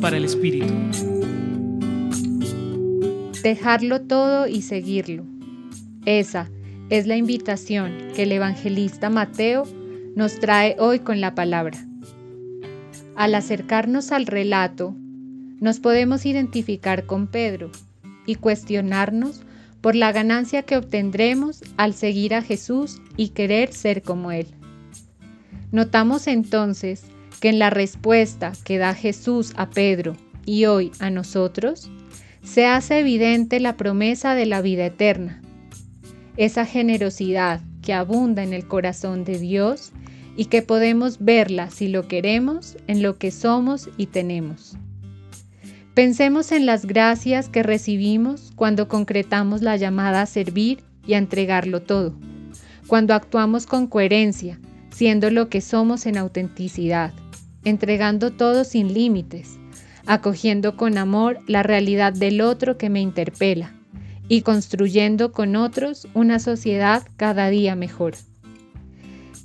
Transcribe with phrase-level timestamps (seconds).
[0.00, 0.72] Para el Espíritu.
[3.42, 5.24] Dejarlo todo y seguirlo.
[6.06, 6.50] Esa
[6.88, 9.64] es la invitación que el evangelista Mateo
[10.16, 11.78] nos trae hoy con la palabra.
[13.14, 14.96] Al acercarnos al relato,
[15.60, 17.70] nos podemos identificar con Pedro
[18.26, 19.42] y cuestionarnos
[19.82, 24.46] por la ganancia que obtendremos al seguir a Jesús y querer ser como Él.
[25.70, 27.04] Notamos entonces
[27.42, 30.16] que en la respuesta que da Jesús a Pedro
[30.46, 31.90] y hoy a nosotros,
[32.44, 35.42] se hace evidente la promesa de la vida eterna,
[36.36, 39.90] esa generosidad que abunda en el corazón de Dios
[40.36, 44.76] y que podemos verla si lo queremos en lo que somos y tenemos.
[45.94, 51.82] Pensemos en las gracias que recibimos cuando concretamos la llamada a servir y a entregarlo
[51.82, 52.14] todo,
[52.86, 57.12] cuando actuamos con coherencia, siendo lo que somos en autenticidad,
[57.64, 59.58] entregando todo sin límites,
[60.06, 63.72] acogiendo con amor la realidad del otro que me interpela
[64.28, 68.14] y construyendo con otros una sociedad cada día mejor.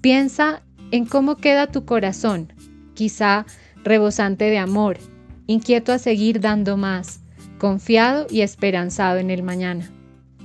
[0.00, 2.52] Piensa en cómo queda tu corazón,
[2.94, 3.46] quizá
[3.82, 4.98] rebosante de amor,
[5.46, 7.20] inquieto a seguir dando más,
[7.58, 9.90] confiado y esperanzado en el mañana,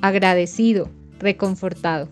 [0.00, 2.08] agradecido, reconfortado.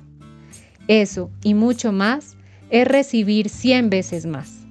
[0.87, 2.37] Eso y mucho más
[2.71, 4.68] es recibir cien veces más.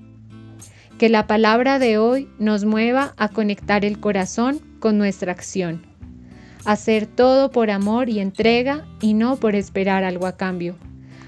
[0.98, 5.86] Que la palabra de hoy nos mueva a conectar el corazón con nuestra acción,
[6.66, 10.76] hacer todo por amor y entrega y no por esperar algo a cambio,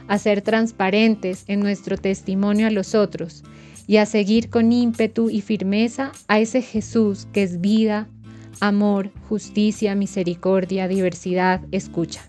[0.07, 3.43] a ser transparentes en nuestro testimonio a los otros
[3.85, 8.07] y a seguir con ímpetu y firmeza a ese Jesús que es vida,
[8.59, 12.21] amor, justicia, misericordia, diversidad, escucha.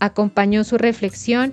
[0.00, 1.52] Acompañó su reflexión